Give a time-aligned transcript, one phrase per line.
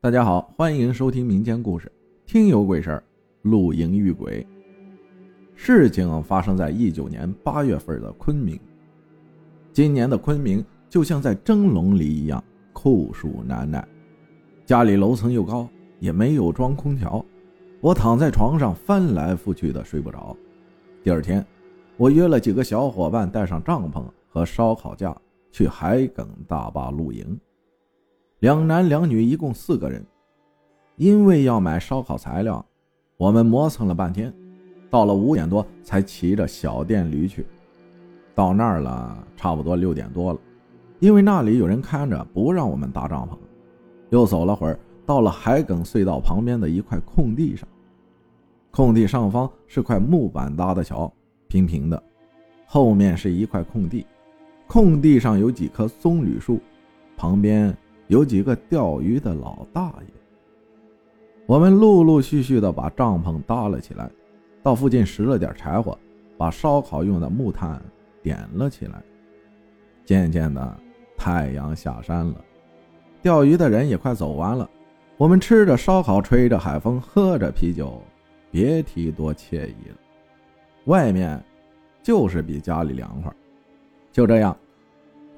[0.00, 1.90] 大家好，欢迎收听民间故事，
[2.24, 3.02] 听有鬼事儿，
[3.42, 4.46] 露营遇鬼。
[5.56, 8.56] 事情发生在一九年八月份的昆明。
[9.72, 12.42] 今年的昆明就像在蒸笼里一样
[12.72, 13.84] 酷暑难耐，
[14.64, 15.68] 家里楼层又高，
[15.98, 17.26] 也没有装空调，
[17.80, 20.36] 我躺在床上翻来覆去的睡不着。
[21.02, 21.44] 第二天，
[21.96, 25.12] 我约了几个小伙伴，带上帐篷和烧烤架
[25.50, 27.36] 去海埂大坝露营。
[28.40, 30.04] 两男两女，一共四个人。
[30.96, 32.64] 因为要买烧烤材料，
[33.16, 34.32] 我们磨蹭了半天，
[34.88, 37.44] 到了五点多才骑着小电驴去。
[38.36, 40.38] 到那儿了，差不多六点多了。
[41.00, 43.36] 因为那里有人看着，不让我们搭帐篷。
[44.10, 47.68] 又走了会儿，到了海埂隧道旁边的一块空地上。
[48.70, 51.12] 空地上方是块木板搭的桥，
[51.48, 52.00] 平平的。
[52.66, 54.06] 后面是一块空地，
[54.68, 56.60] 空地上有几棵棕榈树，
[57.16, 57.76] 旁边。
[58.08, 60.12] 有几个钓鱼的老大爷，
[61.46, 64.10] 我们陆陆续续的把帐篷搭了起来，
[64.62, 65.96] 到附近拾了点柴火，
[66.36, 67.80] 把烧烤用的木炭
[68.22, 69.02] 点了起来。
[70.06, 70.80] 渐渐的，
[71.18, 72.42] 太阳下山了，
[73.20, 74.68] 钓鱼的人也快走完了。
[75.18, 78.02] 我们吃着烧烤，吹着海风，喝着啤酒，
[78.50, 79.96] 别提多惬意了。
[80.86, 81.42] 外面
[82.02, 83.30] 就是比家里凉快。
[84.10, 84.56] 就这样。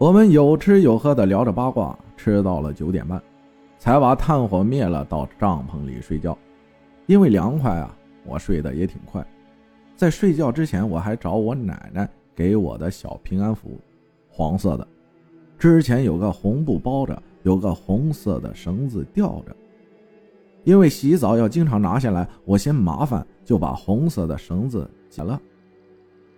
[0.00, 3.22] 我们有吃有喝的聊着八卦，吃到了九点半，
[3.78, 6.36] 才把炭火灭了，到帐篷里睡觉。
[7.04, 9.22] 因为凉快啊，我睡得也挺快。
[9.96, 13.78] 在睡觉之前，我还找我奶奶给我的小平安符，
[14.30, 14.88] 黄色的，
[15.58, 19.54] 之前有个红布包着，有个红色的绳子吊着。
[20.64, 25.38] 因为洗澡要经常拿下来，我嫌麻烦，就把红色的绳子剪了。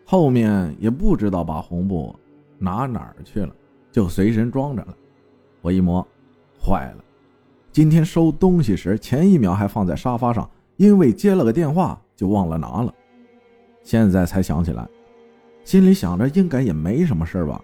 [0.05, 2.13] 后面也不知道把红布。
[2.59, 3.55] 拿哪儿去了？
[3.91, 4.97] 就随身装着了。
[5.61, 6.07] 我一摸，
[6.61, 7.05] 坏了。
[7.71, 12.95] 今天收东西时，前一秒还放在沙发上，因为接了个电话，就忘了拿了。
[13.83, 14.89] 现在才想起来，
[15.65, 17.63] 心里想着应该也没什么事吧，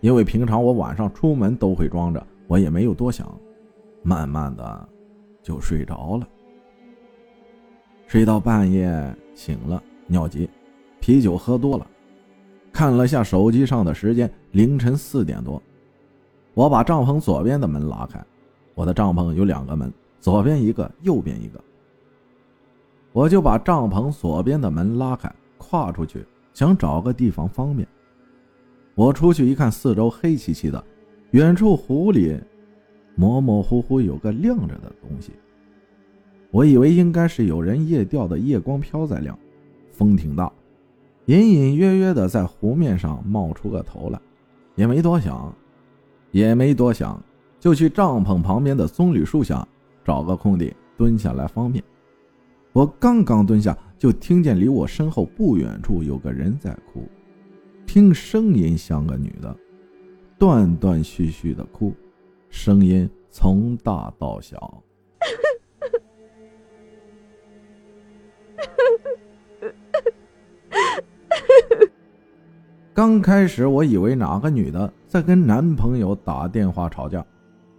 [0.00, 3.26] 因为平常我晚上出门都会装着，我也没有多想。
[4.02, 4.88] 慢慢的，
[5.42, 6.28] 就睡着了。
[8.06, 10.48] 睡到半夜醒了，尿急，
[11.00, 11.86] 啤酒喝多了。
[12.72, 15.62] 看了下手机上的时间，凌晨四点多。
[16.54, 18.24] 我把帐篷左边的门拉开，
[18.74, 21.60] 我的帐篷有两个门，左边一个，右边一个。
[23.12, 27.86] 我就把帐篷左边的门拉开，跨出去，想找个地方方便。
[28.94, 30.84] 我出去一看，四周黑漆漆的，
[31.30, 32.38] 远处湖里
[33.14, 35.32] 模模糊糊有个亮着的东西。
[36.50, 39.38] 我以为应该是有人夜钓的夜光漂在亮，
[39.92, 40.52] 风挺大。
[41.30, 44.20] 隐隐约约的在湖面上冒出个头来，
[44.74, 45.54] 也没多想，
[46.32, 47.22] 也没多想，
[47.60, 49.64] 就去帐篷旁边的棕榈树下
[50.04, 51.84] 找个空地蹲下来方便。
[52.72, 57.06] 我刚刚蹲下，就听见离我身后不远处有个人在哭，
[57.86, 59.56] 听声音像个女的，
[60.36, 61.94] 断断续续的哭，
[62.48, 64.82] 声音从大到小。
[73.00, 77.24] 刚开始我以为哪个女的在跟男朋友打电话吵架，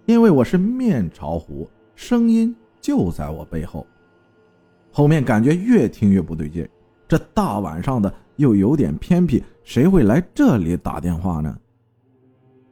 [0.08, 3.86] 因为我是面朝湖，声音就在我背后。
[4.92, 6.68] 后面感觉越听越不对劲，
[7.08, 11.56] 这大晚上的又有点偏僻，谁会来这里打电话呢？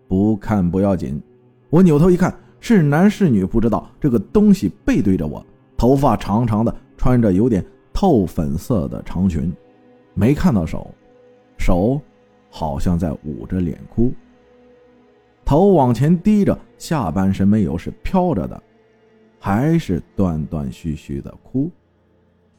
[0.08, 1.22] 不看不要紧，
[1.70, 3.88] 我扭头一看，是男是女不知道。
[4.02, 5.46] 这个东西背对着我，
[5.78, 9.56] 头发长长的，穿着有点透粉色的长裙，
[10.16, 10.92] 没看到手，
[11.60, 12.02] 手。
[12.50, 14.12] 好像在捂着脸哭，
[15.46, 18.62] 头往前低着，下半身没有，是飘着的，
[19.40, 21.70] 还是断断续续的哭。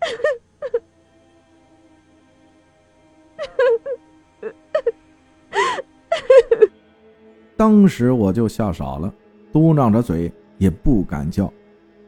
[7.56, 9.12] 当时我就吓傻了，
[9.52, 11.52] 嘟囔着嘴也不敢叫，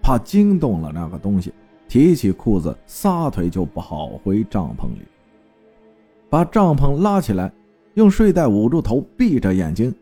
[0.00, 1.52] 怕惊动了那个东西，
[1.88, 5.02] 提起裤子撒腿就跑回帐篷里，
[6.30, 7.52] 把帐篷拉起来。
[7.94, 9.94] 用睡袋捂住头，闭着眼睛。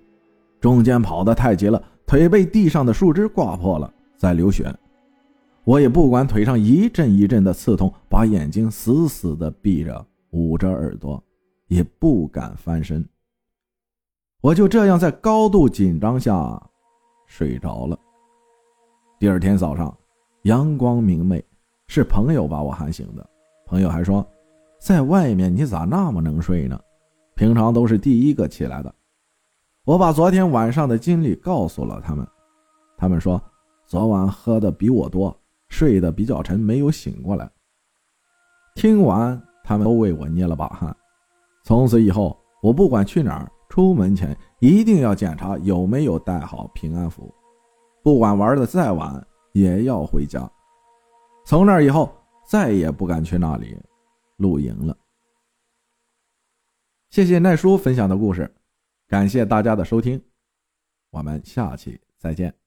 [0.60, 4.72] 中间跑得太急了，腿被地上的树枝挂破了，在流血。
[5.64, 11.22] 我也不管腿上一阵一阵的刺痛，把眼睛死死的闭着，捂着耳朵，
[11.68, 13.06] 也不敢翻身。
[14.40, 16.60] 我就这样在高度紧张下
[17.26, 17.98] 睡着了。
[19.18, 19.96] 第二天早上，
[20.42, 21.44] 阳光明媚，
[21.86, 23.30] 是朋友把我喊醒的。
[23.66, 24.26] 朋友还说
[24.80, 26.80] ：“在外面你咋那么能睡呢？”
[27.40, 28.94] 平常都是第一个起来的。
[29.86, 32.28] 我把昨天晚上的经历告诉了他们，
[32.98, 33.42] 他们说，
[33.86, 35.34] 昨晚喝的比我多，
[35.70, 37.50] 睡得比较沉，没有醒过来。
[38.74, 40.94] 听完，他们都为我捏了把汗。
[41.64, 47.34] 从此以后，我不管去哪儿，出门前一定要检查有没有带好平安符，
[48.02, 50.46] 不管玩的再晚，也要回家。
[51.46, 52.14] 从那以后，
[52.46, 53.78] 再也不敢去那里
[54.36, 54.94] 露营了。
[57.10, 58.54] 谢谢奈叔分享的故事，
[59.08, 60.22] 感谢大家的收听，
[61.10, 62.59] 我们下期再见。